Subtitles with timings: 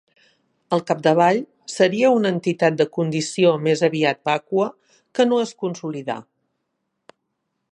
[0.75, 1.41] Al capdavall,
[1.73, 4.65] seria una entitat de condició més aviat vàcua,
[5.19, 6.17] que no es consolidà.